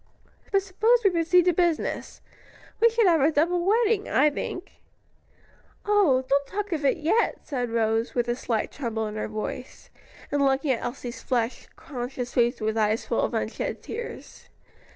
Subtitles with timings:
[0.51, 2.21] But suppose we proceed to business.
[2.79, 4.81] We should have a double wedding, I think."
[5.85, 9.91] "Oh, don't talk of it yet," said Rose, with a slight tremble in her voice,
[10.31, 14.49] and looking at Elsie's flushed, conscious face with eyes full of unshed tears.